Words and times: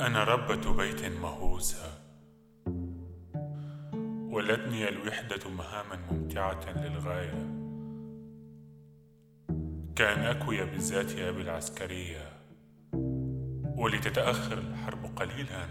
أنا 0.00 0.24
ربة 0.24 0.76
بيت 0.76 1.04
مهووسة 1.04 1.98
ولدني 4.30 4.88
الوحدة 4.88 5.50
مهاما 5.50 5.96
ممتعة 6.10 6.60
للغاية. 6.76 7.62
كان 9.96 10.18
أكوي 10.18 10.64
بالذات 10.64 11.18
أبي 11.18 11.42
العسكرية. 11.42 12.32
ولتتأخر 13.76 14.58
الحرب 14.58 15.16
قليلا 15.16 15.68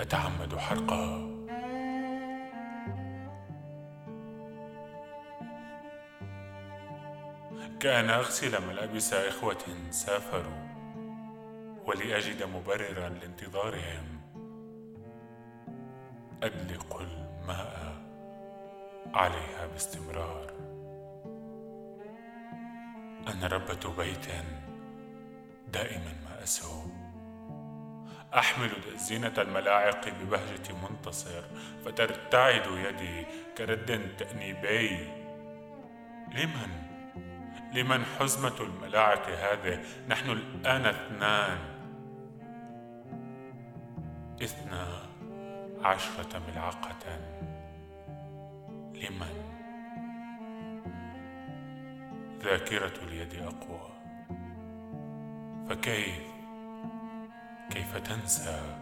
أتعمد 0.00 0.56
حرقها 0.56 1.34
كأن 7.80 8.10
أغسل 8.10 8.66
ملابس 8.66 9.12
إخوة 9.12 9.64
سافروا. 9.90 10.73
ولأجد 11.86 12.42
مبررا 12.42 13.08
لانتظارهم. 13.08 14.20
أدلق 16.42 17.00
الماء 17.00 17.94
عليها 19.14 19.66
باستمرار. 19.66 20.52
أنا 23.28 23.46
ربة 23.46 23.94
بيت 23.96 24.26
دائما 25.72 26.14
ما 26.24 26.42
أسهو 26.42 26.82
أحمل 28.34 28.70
زينة 28.96 29.32
الملاعق 29.38 30.08
ببهجة 30.08 30.74
منتصر 30.82 31.42
فترتعد 31.84 32.66
يدي 32.66 33.26
كرد 33.58 34.16
تأنيبي 34.18 34.88
لمن؟ 36.34 36.84
لمن 37.74 38.04
حزمة 38.04 38.60
الملاعق 38.60 39.28
هذه؟ 39.28 39.80
نحن 40.08 40.30
الآن 40.30 40.86
اثنان. 40.86 41.73
اثنا 44.44 45.02
عشرة 45.82 46.42
ملعقة. 46.48 47.18
لمن؟ 48.94 49.34
ذاكرة 52.42 53.02
اليد 53.02 53.34
أقوى. 53.34 53.90
فكيف؟ 55.68 56.34
كيف 57.70 57.96
تنسى 57.96 58.76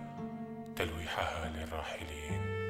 تلويحها 0.77 1.51
للراحلين؟ 1.51 2.62